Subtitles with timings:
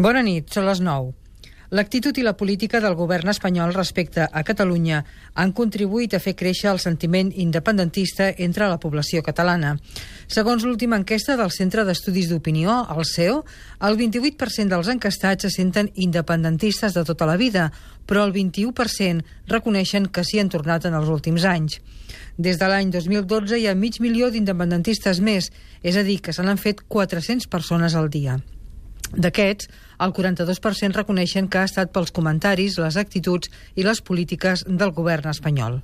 [0.00, 1.10] Bona nit, són les 9.
[1.76, 5.02] L'actitud i la política del govern espanyol respecte a Catalunya
[5.42, 9.74] han contribuït a fer créixer el sentiment independentista entre la població catalana.
[10.24, 13.42] Segons l'última enquesta del Centre d'Estudis d'Opinió, el CEO,
[13.88, 17.66] el 28% dels encastats se senten independentistes de tota la vida,
[18.08, 19.20] però el 21%
[19.52, 21.76] reconeixen que s'hi han tornat en els últims anys.
[22.38, 25.50] Des de l'any 2012 hi ha mig milió d'independentistes més,
[25.84, 28.38] és a dir, que se n'han fet 400 persones al dia.
[29.10, 29.68] D'aquests,
[30.00, 35.30] el 42% reconeixen que ha estat pels comentaris, les actituds i les polítiques del govern
[35.30, 35.80] espanyol.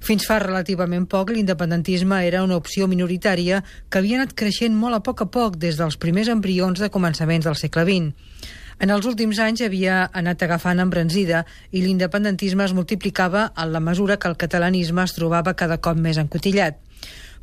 [0.00, 5.02] Fins fa relativament poc, l'independentisme era una opció minoritària que havia anat creixent molt a
[5.04, 8.46] poc a poc des dels primers embrions de començaments del segle XX.
[8.78, 11.42] En els últims anys havia anat agafant embranzida
[11.74, 16.20] i l'independentisme es multiplicava en la mesura que el catalanisme es trobava cada cop més
[16.22, 16.78] encotillat.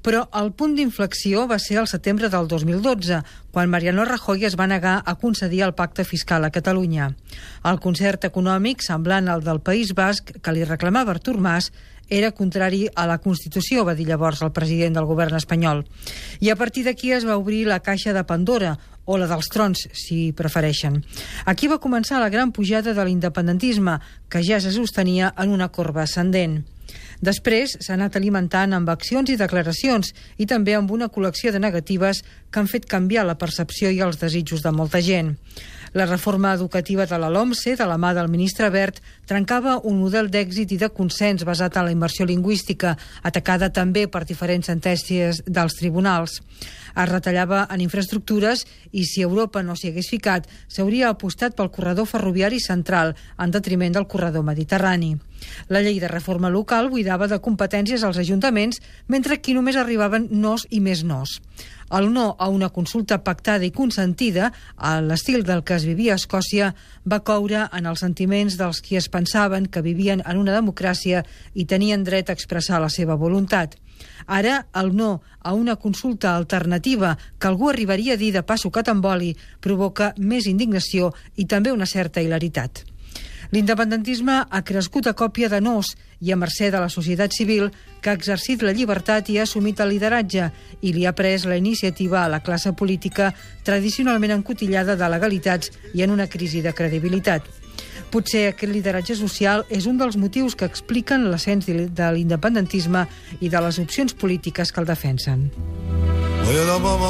[0.05, 4.67] Però el punt d'inflexió va ser el setembre del 2012, quan Mariano Rajoy es va
[4.69, 7.07] negar a concedir el pacte fiscal a Catalunya.
[7.65, 11.71] El concert econòmic, semblant al del País Basc, que li reclamava Artur Mas,
[12.07, 15.81] era contrari a la Constitució, va dir llavors el president del govern espanyol.
[16.37, 18.75] I a partir d'aquí es va obrir la caixa de Pandora,
[19.05, 21.01] o la dels trons, si prefereixen.
[21.45, 26.05] Aquí va començar la gran pujada de l'independentisme, que ja se sostenia en una corba
[26.05, 26.61] ascendent.
[27.25, 32.21] Després s'ha anat alimentant amb accions i declaracions i també amb una col·lecció de negatives
[32.51, 35.33] que han fet canviar la percepció i els desitjos de molta gent.
[35.95, 40.27] La reforma educativa de la LOMCE, de la mà del ministre Bert, trencava un model
[40.27, 45.79] d'èxit i de consens basat en la immersió lingüística, atacada també per diferents sentències dels
[45.79, 46.41] tribunals.
[46.95, 52.11] Es retallava en infraestructures i si Europa no s'hi hagués ficat, s'hauria apostat pel corredor
[52.11, 55.15] ferroviari central en detriment del corredor mediterrani.
[55.71, 60.67] La llei de reforma local buidava de competències als ajuntaments, mentre aquí només arribaven nos
[60.69, 61.39] i més nos.
[61.95, 66.19] El no a una consulta pactada i consentida, a l'estil del que es vivia a
[66.19, 66.73] Escòcia,
[67.05, 71.23] va coure en els sentiments dels qui es pensaven que vivien en una democràcia
[71.53, 73.77] i tenien dret a expressar la seva voluntat.
[74.27, 79.35] Ara, el no a una consulta alternativa que algú arribaria a dir de passo catamboli
[79.61, 82.83] provoca més indignació i també una certa hilaritat.
[83.51, 87.69] L'independentisme ha crescut a còpia de nos i a mercè de la societat civil
[88.01, 90.49] que ha exercit la llibertat i ha assumit el lideratge
[90.81, 93.33] i li ha pres la iniciativa a la classe política
[93.63, 97.43] tradicionalment encotillada de legalitats i en una crisi de credibilitat.
[98.11, 103.05] Potser aquest lideratge social és un dels motius que expliquen l'ascens de l'independentisme
[103.41, 105.49] i de les opcions polítiques que el defensen.
[106.45, 107.09] Oye, la, la, la,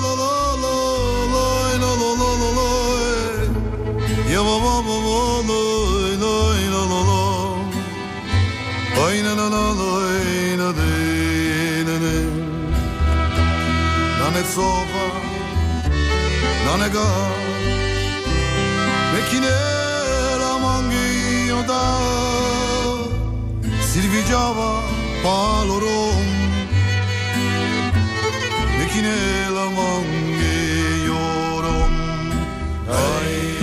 [16.65, 17.07] nanega
[19.13, 21.83] Mekinera mangi da
[23.89, 24.71] Silvigiava
[25.23, 26.25] palorom
[28.79, 30.57] Mekinela mangi
[31.05, 31.93] iorom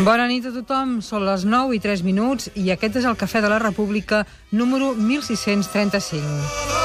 [0.05, 3.41] Bona nit a tothom, són les 9 i 3 minuts i aquest és el Cafè
[3.45, 6.79] de la República número 1635.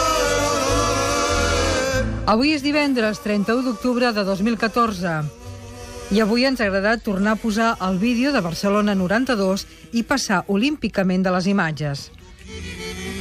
[2.26, 5.43] Avui és divendres, 31 d'octubre de 2014.
[6.12, 10.44] I avui ens ha agradat tornar a posar el vídeo de Barcelona 92 i passar
[10.48, 12.10] olímpicament de les imatges.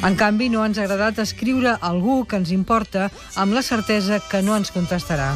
[0.02, 3.06] En canvi, no ens ha agradat escriure algú que ens importa
[3.38, 5.30] amb la certesa que no ens contestarà.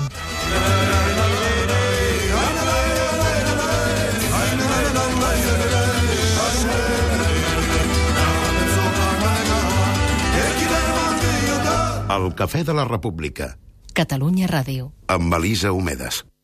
[12.16, 13.54] El Cafè de la República.
[13.94, 14.90] Catalunya Ràdio.
[15.06, 16.26] Amb Elisa Homedes.